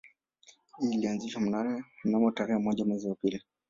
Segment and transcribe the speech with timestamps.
[0.79, 1.41] Hii ilianzishwa
[2.03, 3.43] mnamo tarehe moja mwezi wa pili